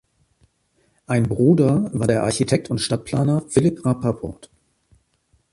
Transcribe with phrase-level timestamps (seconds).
[1.05, 4.49] Ein Bruder war der Architekt und Stadtplaner Philipp Rappaport.